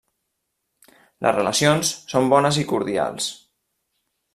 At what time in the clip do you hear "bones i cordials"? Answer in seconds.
2.35-3.33